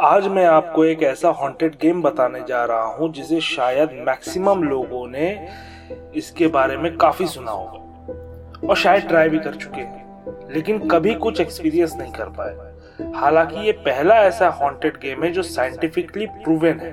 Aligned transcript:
आज 0.00 0.26
मैं 0.28 0.44
आपको 0.44 0.84
एक 0.84 1.02
ऐसा 1.02 1.28
हॉन्टेड 1.28 1.74
गेम 1.74 2.02
बताने 2.02 2.40
जा 2.48 2.64
रहा 2.64 2.86
हूँ, 2.86 3.12
जिसे 3.12 3.40
शायद 3.40 3.90
मैक्सिमम 4.08 4.62
लोगों 4.62 5.06
ने 5.08 5.48
इसके 6.16 6.46
बारे 6.46 6.76
में 6.76 6.96
काफ़ी 6.96 7.26
सुना 7.26 7.50
होगा। 7.50 8.68
और 8.68 8.76
शायद 8.76 9.02
ट्राई 9.02 9.28
भी 9.28 9.38
कर 9.38 9.54
चुके 9.54 9.80
हैं 9.80 10.52
लेकिन 10.52 10.88
कभी 10.88 11.14
कुछ 11.14 11.40
एक्सपीरियंस 11.40 11.94
नहीं 11.98 12.12
कर 12.12 12.24
पाए। 12.24 13.12
हालाँकि 13.12 13.66
ये 13.66 13.72
पहला 13.72 14.14
ऐसा 14.14 14.48
हॉन्टेड 14.48 14.96
गेम 14.96 15.24
है 15.24 15.32
जो 15.32 15.42
साइंटिफिकली 15.42 16.26
प्रूवन 16.26 16.80
है। 16.80 16.92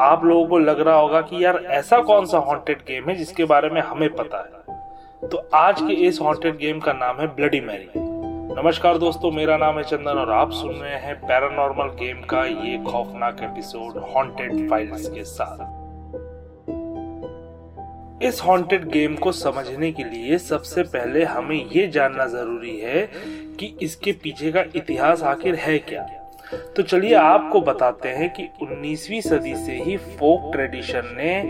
आप 0.00 0.24
लोगों 0.24 0.46
को 0.46 0.58
लग 0.58 0.80
रहा 0.80 0.96
होगा 0.96 1.20
कि 1.20 1.44
यार, 1.44 1.56
ऐसा 1.56 1.98
कौन 1.98 2.26
सा 2.26 2.38
हॉन्टेड 2.38 2.78
गेम 2.78 3.08
है 3.08 3.14
जिसके 3.14 3.44
बारे 3.44 3.70
में 3.70 3.80
हमें 3.80 4.08
पता 4.14 4.38
है। 4.38 5.28
तो 5.28 5.48
आज 5.54 5.80
के 5.80 5.92
इस 5.92 6.20
हॉन्टेड 6.20 6.56
गेम 6.56 6.80
का 6.80 6.92
नाम 6.92 7.20
है 7.20 7.26
ब्लडी 7.26 7.60
मैरी 7.60 7.90
नमस्कार 8.58 8.98
दोस्तों, 8.98 9.30
मेरा 9.30 9.56
नाम 9.56 9.76
है 9.76 9.82
चंदन 9.84 10.18
और 10.18 10.30
आप 10.32 10.50
सुन 10.50 10.70
रहे 10.70 10.94
हैं 10.94 11.14
पैरानॉर्मल 11.16 11.88
गेम 11.88 12.22
का 12.22 12.44
ये 12.44 12.78
खौफनाक 12.78 13.42
एपिसोड 13.42 13.98
हॉन्टेड 14.14 14.70
फाइल्स 14.70 15.08
के 15.08 15.24
साथ। 15.24 15.58
इस 18.22 18.40
हॉन्टेड 18.46 18.88
गेम 18.88 19.14
को 19.16 19.32
समझने 19.32 19.92
के 19.92 20.04
लिए 20.04 20.38
सबसे 20.38 20.82
पहले 20.82 21.24
हमें 21.24 21.64
ये 21.66 21.86
जानना 21.88 22.26
ज़रूरी 22.26 22.76
है 22.80 23.08
कि 23.60 23.78
इसके 23.82 24.12
पीछे 24.12 24.52
का 24.52 24.64
इतिहास 24.76 25.22
आखिर 25.22 25.54
है 25.54 25.78
क्या। 25.78 26.02
तो 26.76 26.82
चलिए 26.82 27.14
आपको 27.14 27.60
बताते 27.60 28.08
हैं 28.08 28.32
कि 28.32 28.48
19वीं 28.62 29.20
सदी 29.20 29.54
से 29.56 29.82
ही 29.82 29.96
फोक 29.96 30.52
ट्रेडिशन 30.52 31.02
ने 31.16 31.40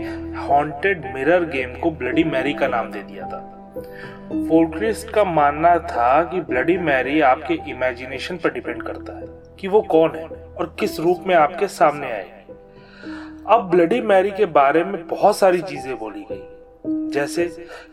हॉन्टेड 0.41 1.13
मिरर 1.15 1.45
गेम 1.45 1.79
को 1.79 1.91
ब्लडी 1.91 2.23
मैरी 2.23 2.53
का 2.53 2.67
नाम 2.67 2.91
दे 2.91 3.01
दिया 3.03 3.27
था। 3.27 3.58
फोल्क्रिस्ट 3.77 5.09
का 5.09 5.23
मानना 5.23 5.75
था 5.77 6.23
कि 6.23 6.39
ब्लडी 6.41 6.77
मैरी 6.77 7.19
आपके 7.21 7.53
इमेजिनेशन 7.71 8.37
पर 8.37 8.53
डिपेंड 8.53 8.81
करता 8.83 9.17
है 9.17 9.27
कि 9.59 9.67
वो 9.67 9.81
कौन 9.81 10.15
है 10.15 10.25
और 10.25 10.75
किस 10.79 10.99
रूप 10.99 11.23
में 11.27 11.35
आपके 11.35 11.67
सामने 11.67 12.11
आएगी 12.11 12.53
अब 13.47 13.69
ब्लडी 13.69 13.99
मैरी 14.01 14.31
के 14.31 14.45
बारे 14.45 14.83
में 14.83 15.07
बहुत 15.07 15.37
सारी 15.37 15.61
चीज़ें 15.61 15.97
बोली 15.97 16.25
गई। 16.31 17.11
जैसे 17.11 17.45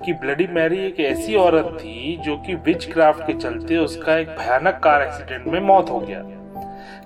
कि 0.05 0.13
ब्लडी 0.13 0.47
मैरी 0.47 0.79
एक 0.87 1.01
ऐसी 1.01 1.35
औरत 1.35 1.77
थी 1.81 2.17
जो 2.17 2.37
कि 2.37 2.55
विच 2.55 2.85
क्राफ्ट 2.93 3.27
के 3.27 3.33
चलते 3.33 3.77
उसका 3.77 4.17
एक 4.17 4.29
भयानक 4.29 4.81
कार 4.85 5.03
एक्सीडेंट 5.03 5.47
में 5.47 5.61
मौत 5.61 5.91
हो 5.91 6.01
गया। 6.01 6.23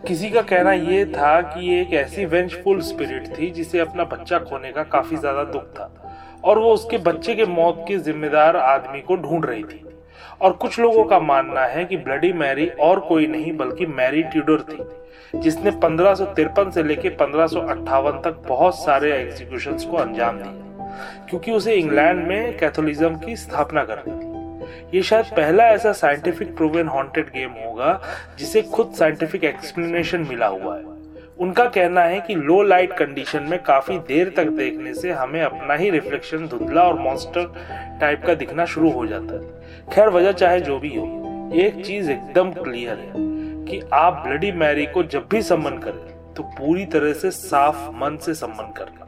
किसी 0.09 0.31
का 0.31 0.43
कहना 0.43 0.73
यह 0.73 1.05
था 1.05 1.41
कि 1.41 1.67
ये 1.69 1.81
एक 1.83 1.93
ऐसी 1.95 2.25
वेंचफुल 2.25 2.81
स्पिरिट 2.81 3.29
थी 3.39 3.51
जिसे 3.51 3.79
अपना 3.79 4.05
बच्चा 4.05 4.39
खोने 4.39 4.73
का 4.73 4.83
काफ़ी 4.83 5.17
ज़्यादा 5.17 5.45
दुख 5.45 5.63
था। 5.63 6.09
और 6.44 6.58
वो 6.58 6.72
उसके 6.74 6.98
बच्चे 6.98 7.34
के 7.34 7.44
मौत 7.44 7.84
के 7.88 7.96
जिम्मेदार 7.98 8.56
आदमी 8.56 9.00
को 9.00 9.16
ढूंढ 9.16 9.44
रही 9.46 9.62
थी। 9.64 9.84
और 10.41 10.52
कुछ 10.52 10.78
लोगों 10.80 11.05
का 11.05 11.19
मानना 11.20 11.60
है 11.60 11.84
कि 11.84 11.96
ब्लडी 11.96 12.33
मैरी 12.33 12.69
और 12.69 13.00
कोई 13.00 13.27
नहीं, 13.27 13.56
बल्कि 13.56 13.86
मैरी 13.86 14.22
ट्यूडर 14.22 14.61
थी, 14.62 15.41
जिसने 15.41 15.70
पंद्रह 15.70 16.14
से 16.14 16.83
लेकर 16.83 17.11
पंद्रह 17.11 17.46
तक 18.20 18.42
बहुत 18.48 18.78
सारे 18.78 19.12
एग्जीक्यूशन 19.12 19.78
को 19.91 19.96
अंजाम 19.96 20.36
दिया, 20.36 21.27
क्योंकि 21.30 21.52
उसे 21.52 21.74
इंग्लैंड 21.74 22.27
में 22.27 22.56
कैथोलिज्म 22.58 23.18
की 23.18 23.36
स्थापना 23.36 23.84
करनी 23.84 24.12
थी। 24.14 24.96
ये 24.96 25.02
शायद 25.02 25.27
पहला 25.27 25.64
ऐसा 25.64 25.92
साइंटिफिक 25.92 26.56
प्रूवन 26.56 26.88
हॉन्टेड 26.88 27.27
गेम 27.27 27.50
होगा, 27.66 28.00
जिसे 28.38 28.62
खुद 28.62 28.92
साइंटिफिक 28.98 29.45
एक्सप्लेनेशन 29.45 30.27
मिला 30.29 30.46
हुआ 30.46 30.77
है। 30.77 30.99
उनका 31.40 31.64
कहना 31.64 32.01
है 32.01 32.20
कि 32.20 32.34
लो 32.34 32.62
लाइट 32.62 32.92
कंडीशन 32.92 33.42
में 33.42 33.62
काफ़ी 33.62 33.98
देर 33.98 34.33
तक 34.36 34.45
देखने 34.45 34.95
से 34.95 35.11
हमें 35.11 35.42
अपना 35.42 35.74
ही 35.74 35.90
रिफ्लेक्शन 35.90 36.46
धुंधला 36.46 36.83
और 36.83 36.98
मॉन्स्टर 36.98 37.98
टाइप 38.01 38.24
का 38.27 38.34
दिखना 38.34 38.64
शुरू 38.64 38.90
हो 38.90 39.06
जाता 39.06 39.34
है। 39.34 39.86
खैर, 39.92 40.08
वजह 40.08 40.33
चाहे 40.33 40.61
जो 40.61 40.79
भी 40.79 40.95
हो 40.96 41.50
एक 41.55 41.84
चीज़ 41.86 42.11
एकदम 42.11 42.52
क्लियर 42.52 42.98
है 42.98 43.12
कि 43.64 43.80
आप 43.92 44.23
ब्लडी 44.27 44.52
मैरी 44.52 44.86
को 44.86 45.02
जब 45.02 45.29
भी 45.30 45.42
सम्मन 45.42 45.79
करें 45.79 46.34
तो 46.34 46.42
पूरी 46.42 46.86
तरह 46.86 47.12
से 47.12 47.30
साफ़ 47.30 47.90
मन 47.90 48.18
से 48.23 48.34
सम्मन 48.34 48.73
करना। 48.77 49.06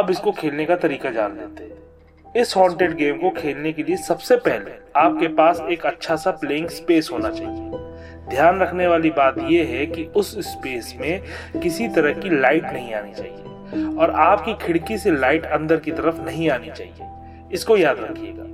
अब 0.00 0.10
इसको 0.10 0.32
खेलने 0.32 0.64
का 0.64 0.76
तरीका 0.76 1.10
जान 1.10 1.36
लेते 1.36 1.64
हैं। 1.64 2.32
इस 2.36 2.56
हॉन्टेड 2.56 2.94
गेम 2.96 3.18
को 3.18 3.30
खेलने 3.30 3.72
के 3.72 3.82
लिए 3.82 3.96
सबसे 3.96 4.36
पहले 4.36 4.70
आपके 4.96 5.28
पास 5.28 5.60
एक 5.70 5.86
अच्छा 5.86 6.16
सा 6.16 6.30
प्लेइंग 6.30 6.68
स्पेस 6.68 7.08
होना 7.12 7.30
चाहिए। 7.30 7.86
ध्यान 8.28 8.60
रखने 8.60 8.86
वाली 8.86 9.10
बात 9.10 9.38
यह 9.40 9.68
है 9.68 9.86
कि 9.86 10.04
उस 10.16 10.34
स्पेस 10.46 10.94
में 11.00 11.22
किसी 11.62 11.88
तरह 11.88 12.12
की 12.12 12.40
लाइट 12.40 12.64
नहीं 12.64 12.94
आनी 12.94 13.12
चाहिए 13.12 13.96
और 13.96 14.10
आपकी 14.10 14.54
खिड़की 14.62 14.98
से 14.98 15.10
लाइट 15.10 15.46
अंदर 15.46 15.76
की 15.76 15.90
तरफ़ 15.90 16.20
नहीं 16.22 16.50
आनी 16.50 16.70
चाहिए। 16.70 17.08
इसको 17.52 17.76
याद 17.76 18.00
रखिएगा। 18.00 18.44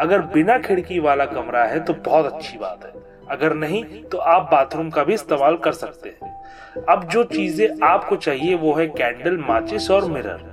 अगर 0.00 0.20
बिना 0.34 0.58
खिड़की 0.58 0.98
वाला 0.98 1.24
कमरा 1.24 1.64
है 1.64 1.80
तो 1.80 1.94
बहुत 2.06 2.32
अच्छी 2.32 2.58
बात 2.58 2.84
है। 2.84 3.00
अगर 3.30 3.54
नहीं 3.54 3.84
तो 4.04 4.18
आप 4.18 4.48
बाथरूम 4.52 4.90
का 4.90 5.04
भी 5.04 5.14
इस्तेमाल 5.14 5.56
कर 5.56 5.72
सकते 5.72 6.08
हैं। 6.08 6.84
अब 6.88 7.08
जो 7.08 7.22
चीज़ें 7.24 7.68
आपको 7.82 8.16
चाहिए, 8.16 8.54
वो 8.54 8.72
है 8.74 8.86
कैंडल 8.88 9.36
माचिस 9.38 9.90
और 9.90 10.10
मिरर 10.10 10.50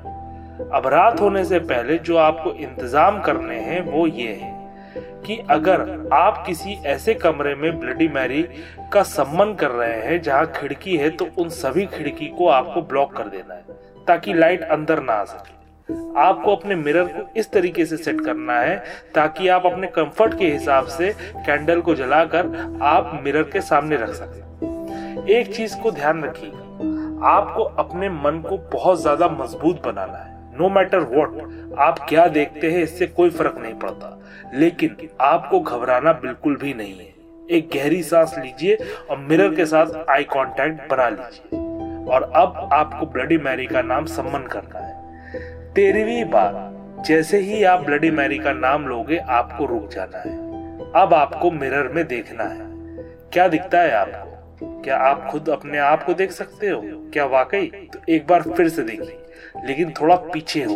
अब 0.74 0.88
रात 0.88 1.22
होने 1.22 1.44
से 1.46 1.60
पहले 1.62 1.98
जो 1.98 2.18
आपको 2.18 2.52
इंतज़ाम 2.54 3.22
करने 3.22 3.60
हैं, 3.60 3.82
वो 3.82 4.08
ये 4.08 4.34
है। 4.34 4.59
कि 5.26 5.38
अगर 5.50 6.10
आप 6.14 6.44
किसी 6.48 6.74
ऐसे 6.88 7.14
कमरे 7.16 7.54
में 7.56 7.80
ब्लडी 7.80 8.08
मैरी 8.08 8.42
का 8.94 9.04
सम्मान 9.04 9.54
कर 9.56 9.72
रहे 9.72 10.02
हैं, 10.02 10.22
जहाँ 10.22 10.46
खिड़की 10.56 10.98
है 10.98 11.10
तो 11.10 11.28
उन 11.38 11.50
सभी 11.52 11.86
खिड़की 11.88 12.28
को 12.38 12.48
आपको 12.50 12.82
ब्लॉक 12.84 13.16
कर 13.18 13.28
देना 13.28 13.54
है, 13.54 13.64
ताकि 14.08 14.34
लाइट 14.34 14.64
अंदर 14.64 15.02
ना 15.02 15.14
आ 15.14 15.24
सके। 15.26 15.58
आपको 16.20 16.56
अपने 16.56 16.76
मिरर 16.76 17.04
को 17.06 17.28
इस 17.40 17.52
तरीके 17.52 17.86
से 17.86 17.98
सेट 17.98 18.22
करना 18.22 18.60
है, 18.60 18.78
ताकि 19.16 19.48
आप 19.48 19.66
अपने 19.66 19.88
कंफर्ट 19.88 20.38
के 20.40 20.48
हिसाब 20.48 20.88
से 20.88 21.14
कैंडल 21.46 21.82
को 21.82 21.96
जलाकर 21.96 22.80
आप 22.84 23.20
मिरर 23.24 23.44
के 23.44 23.62
सामने 23.62 23.98
रख 23.98 24.14
सकें 24.14 25.28
एक 25.30 25.56
चीज़ 25.56 25.76
को 25.78 25.92
ध्यान 25.92 26.24
रखिए 26.24 26.50
आपको 27.26 27.64
अपने 27.80 28.10
मन 28.10 28.44
को 28.50 28.58
बहुत 28.74 29.02
ज़्यादा 29.02 29.28
मज़बूत 29.30 29.82
बनाना 29.86 30.18
है। 30.18 30.39
नो 30.60 30.70
मैटर 30.70 31.00
वॉट 31.00 31.60
आप 31.80 32.00
क्या 32.10 32.28
देखते 32.28 32.72
हैं, 32.72 32.84
इससे 32.84 33.08
कोई 33.08 33.30
फ़र्क 33.30 33.56
नहीं 33.58 33.74
पड़ता। 33.74 34.22
लेकिन 34.54 34.96
आपको 35.22 35.60
घबराना 35.60 36.12
बिल्कुल 36.12 36.56
भी 36.56 36.74
नहीं 36.74 36.98
है। 36.98 37.14
एक 37.52 37.70
गहरी 37.74 38.04
सांस 38.04 38.36
लीजिए 38.38 38.78
और 39.10 39.18
मिरर 39.18 39.56
के 39.56 39.66
साथ 39.66 40.10
आई 40.10 40.24
कांटेक्ट 40.24 40.92
बना 40.92 41.10
लीजिए। 41.10 41.60
और 42.14 42.24
अब 42.24 42.70
आपको 42.74 43.06
ब्लडी 43.06 43.38
मैरी 43.38 43.66
का 43.66 43.82
नाम 43.82 44.06
सम्मन 44.06 44.48
करना 44.48 44.80
है। 44.80 45.00
तेरहवीं 45.74 46.26
बार, 46.26 46.54
जैसे 47.04 47.38
ही 47.38 47.64
आप 47.64 47.80
ब्लडी 47.80 48.12
मैरी 48.12 48.38
का 48.38 48.54
नाम 48.54 48.88
लोगे, 48.88 49.18
आपको 49.18 49.66
रुक 49.66 49.90
जाना 49.90 50.18
है। 50.18 50.38
अब 51.04 51.14
आपको 51.14 51.52
मिरर 51.52 51.88
में 51.88 52.08
देखना 52.08 52.44
है। 52.44 52.60
क्या 53.34 53.48
दिखता 53.48 53.80
है 53.80 53.92
आपको? 53.92 54.82
क्या 54.82 54.98
आप 54.98 55.28
खुद 55.32 55.50
अपने 55.50 55.78
आप 55.78 56.04
को 56.04 56.14
देख 56.14 56.32
सकते 56.32 56.70
हो? 56.70 56.82
क्या 56.86 57.26
वाकई? 57.26 57.90
तो 57.94 58.00
एक 58.10 58.28
बार 58.28 58.42
फिर 58.42 58.70
से 58.70 58.84
देखिए। 58.84 59.26
लेकिन 59.66 59.94
थोड़ा 60.02 60.16
पीछे 60.34 60.64
हो 60.64 60.76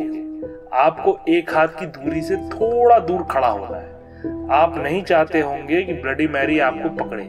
आपको 0.75 1.17
एक 1.29 1.53
हाथ 1.55 1.67
की 1.79 1.85
दूरी 1.87 2.21
से 2.21 2.35
थोड़ा 2.49 2.99
दूर 2.99 3.23
खड़ा 3.23 3.47
होना 3.47 3.77
है। 3.77 3.91
आप 4.51 4.77
नहीं 4.77 5.01
चाहते 5.03 5.39
होंगे 5.41 5.81
कि 5.81 5.93
ब्लडी 5.93 6.27
मैरी 6.27 6.57
आपको 6.59 6.89
पकड़े, 6.95 7.23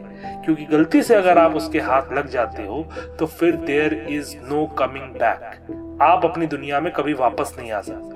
क्योंकि 0.45 0.65
गलती 0.65 1.01
से 1.01 1.15
अगर 1.15 1.37
आप 1.37 1.55
उसके 1.55 1.79
हाथ 1.79 2.13
लग 2.13 2.27
जाते 2.27 2.63
हो 2.63 2.81
तो 3.19 3.25
फिर 3.25 3.55
there 3.57 3.93
is 4.09 4.35
no 4.43 4.65
coming 4.79 5.13
back 5.13 5.99
आप 6.01 6.25
अपनी 6.25 6.47
दुनिया 6.47 6.79
में 6.79 6.91
कभी 6.93 7.13
वापस 7.13 7.55
नहीं 7.59 7.71
आ 7.71 7.81
सकते। 7.81 8.13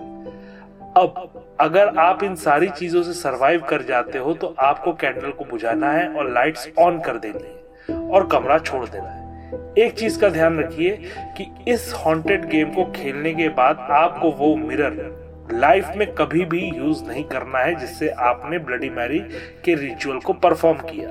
अब, 1.02 1.58
अगर 1.60 1.98
आप 1.98 2.24
इन 2.24 2.36
सारी 2.38 2.68
चीज़ों 2.70 3.04
से 3.04 3.14
सरवाइव 3.14 3.62
कर 3.62 3.82
जाते 3.84 4.18
हो 4.18 4.34
तो 4.34 4.56
आपको 4.60 4.94
कैंडल 4.94 5.32
को 5.32 5.46
बुझाना 5.46 5.92
है 5.92 6.08
और 6.10 6.32
लाइट्स 6.32 6.70
ऑन 6.80 7.00
कर 7.00 7.18
देनी 7.18 7.48
है 7.90 8.00
और 8.10 8.28
कमरा 8.28 8.58
छोड़ 8.60 8.86
देना 8.86 9.10
है। 9.10 9.29
एक 9.78 9.94
चीज़ 9.98 10.20
का 10.20 10.30
ध्यान 10.30 10.60
रखिए 10.60 10.92
कि 11.38 11.72
इस 11.72 11.94
हॉन्टेड 12.06 12.46
गेम 12.46 12.72
को 12.72 12.86
खेलने 12.86 13.34
के 13.34 13.50
बाद 13.50 13.78
आपको 13.92 14.32
वो 14.32 14.56
मिरर 14.56 15.48
लाइफ 15.54 15.92
में 15.96 16.08
कभी 16.14 16.46
भी 16.46 16.62
यूज़ 16.78 17.04
नहीं 17.04 17.24
करना 17.24 17.60
है 17.60 17.76
जिससे 17.76 18.10
आपने 18.10 18.60
ब्लडी 18.60 18.90
मैरी 18.90 19.20
के 19.66 19.76
रिचुअल 19.76 20.20
को 20.20 20.34
परफॉर्म 20.34 20.78
किया। 20.78 21.10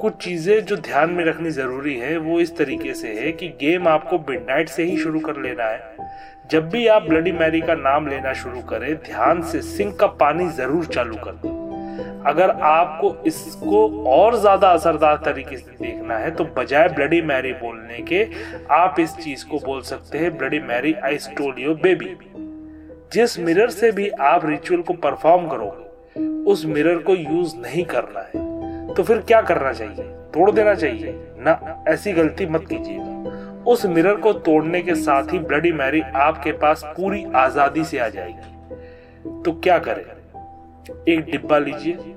कुछ 0.00 0.14
चीज़ें 0.14 0.64
जो 0.64 0.76
ध्यान 0.76 1.10
में 1.10 1.24
रखनी 1.24 1.50
ज़रूरी 1.50 1.94
है, 1.94 2.16
वो 2.16 2.40
इस 2.40 2.56
तरीके 2.56 2.94
से 2.94 3.08
है 3.08 3.32
कि 3.32 3.48
गेम 3.48 3.88
आपको 3.88 4.18
मिडनाइट 4.18 4.68
से 4.68 4.84
ही 4.84 4.98
शुरू 4.98 5.20
कर 5.20 5.36
लेना 5.36 5.64
है। 5.64 5.96
जब 6.50 6.68
भी 6.68 6.86
आप 6.86 7.02
ब्लडी 7.02 7.32
मैरी 7.32 7.60
का 7.60 7.74
नाम 7.74 8.08
लेना 8.08 8.32
शुरू 8.32 8.60
करें, 8.60 8.94
ध्यान 8.94 9.42
से 9.42 9.62
सिंक 9.62 9.98
का 10.00 10.06
पानी 10.06 10.48
ज़रूर 10.48 10.84
चालू 10.84 11.16
कर। 11.16 11.32
दें 11.32 11.57
अगर 12.26 12.50
आपको 12.50 13.14
इसको 13.26 13.86
और 14.06 14.36
ज़्यादा 14.36 14.68
असरदार 14.68 15.16
तरीके 15.24 15.56
से 15.56 15.76
देखना 15.80 16.18
है 16.18 16.30
तो 16.30 16.44
बजाय 16.56 16.88
ब्लडी 16.88 17.20
मैरी 17.22 17.52
बोलने 17.52 18.02
के, 18.02 18.26
आप 18.70 19.00
इस 19.00 19.16
चीज़ 19.16 19.44
को 19.46 19.58
बोल 19.58 19.80
सकते 19.82 20.18
हैं 20.18 20.36
bloody 20.38 20.60
Mary 20.60 20.92
I 20.94 21.18
stole 21.18 21.54
your 21.58 21.74
baby 21.74 22.16
जिस 23.12 23.38
मिरर 23.38 23.70
से 23.70 23.90
भी 23.92 24.08
आप 24.08 24.46
रिचुअल 24.46 24.80
को 24.82 24.92
परफॉर्म 24.94 25.48
करोगे, 25.48 26.26
उस 26.50 26.64
मिरर 26.66 26.98
को 26.98 27.14
यूज़ 27.14 27.56
नहीं 27.56 27.84
करना 27.84 28.20
है। 28.20 28.94
तो 28.94 29.02
फिर 29.02 29.18
क्या 29.18 29.40
करना 29.42 29.72
चाहिए? 29.72 30.04
तोड़ 30.34 30.50
देना 30.50 30.74
चाहिए? 30.74 31.12
ना, 31.38 31.84
ऐसी 31.88 32.12
गलती 32.12 32.46
मत 32.46 32.66
कीजिएगा। 32.68 33.64
उस 33.66 33.86
मिरर 33.86 34.16
को 34.16 34.32
तोड़ने 34.32 34.80
के 34.82 34.94
साथ 34.94 35.32
ही 35.32 35.38
ब्लडी 35.38 35.72
मैरी 35.72 36.00
आपके 36.00 36.52
पास 36.52 36.82
पूरी 36.96 37.24
आज़ादी 37.36 37.84
से 37.84 37.98
आ 37.98 38.08
जाएगी। 38.08 39.42
तो 39.42 39.52
क्या 39.54 39.78
करें? 39.78 40.04
एक 41.08 41.30
डिब्बा 41.30 41.58
लीजिए। 41.58 42.14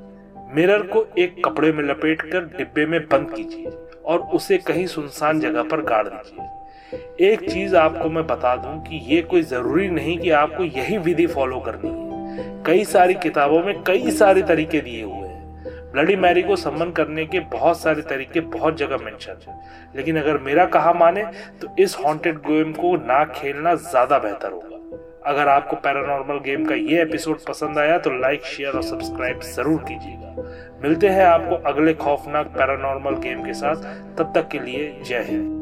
मिरर 0.56 0.82
को 0.88 1.06
एक 1.18 1.44
कपड़े 1.46 1.72
में 1.72 1.84
लपेटकर 1.84 2.46
डिब्बे 2.58 2.86
में 2.86 3.00
बंद 3.04 3.34
कीजिए 3.34 3.72
और 4.06 4.20
उसे 4.36 4.58
कहीं 4.58 4.86
सुनसान 4.88 5.40
जगह 5.40 5.64
पर 5.64 5.82
गाड़ 5.82 6.08
दीजिए। 6.08 7.28
एक 7.28 7.50
चीज़ 7.52 7.76
आपको 7.76 8.10
मैं 8.10 8.26
बता 8.28 8.56
दूँ 8.56 8.80
कि 8.84 8.98
ये 9.08 9.22
कोई 9.22 9.42
ज़रूरी 9.42 9.88
नहीं 9.90 10.18
कि 10.20 10.30
आपको 10.30 10.64
यही 10.64 10.98
विधि 10.98 11.28
फॉलो 11.28 11.60
करनी 11.60 11.90
है। 11.90 12.64
कई 12.66 12.84
सारी 12.86 13.14
किताबों 13.14 13.62
में 13.64 13.82
कई 13.84 14.12
सारे 14.12 14.42
तरीके 14.42 14.82
दिए 14.82 15.04
हुए 15.04 15.28
हैं। 15.28 15.92
ब्लडी 15.92 16.16
मैरी 16.16 16.42
को 16.44 16.56
सम्मन 16.56 16.92
करने 16.92 17.26
के 17.26 17.40
बहुत 17.52 17.80
सारे 17.80 18.02
तरीके 18.02 18.40
बहुत 18.40 18.78
जगह 18.78 18.98
मेंशन 18.98 19.38
है। 19.48 19.60
लेकिन 19.96 20.20
अगर 20.20 20.38
मेरा 20.38 20.66
कहा 20.66 20.94
माने 20.94 21.24
तो 21.62 21.76
इस 21.80 21.98
हॉन्टेड 21.98 22.38
गेम 22.38 22.72
को 22.74 22.96
ना 22.98 23.24
खेलना 23.34 23.76
ज़्यादा 23.76 24.20
बेहतर 24.20 24.52
होगा। 24.52 24.78
अगर 25.22 25.48
आपको 25.48 25.76
पैरानॉर्मल 25.76 26.40
गेम 26.40 26.66
का 26.66 26.76
ये 26.76 27.02
एपिसोड 27.02 27.40
पसंद 27.48 27.78
आया 27.78 27.98
तो 27.98 28.12
लाइक 28.12 28.46
शेयर 28.46 28.76
और 28.76 28.84
सब्सक्राइब 28.84 29.42
ज़रूर 29.46 29.84
कीजिएगा। 29.84 30.36
मिलते 30.84 31.10
हैं 31.10 31.26
आपको 31.26 31.56
अगले 31.70 31.94
खौफनाक 31.94 32.48
पैरानॉर्मल 32.48 33.22
गेम 33.22 33.46
के 33.46 33.54
साथ। 33.54 33.84
तब 34.18 34.32
तक 34.36 34.48
के 34.48 34.60
लिए 34.60 34.94
जय 35.06 35.26
हिंद। 35.30 35.61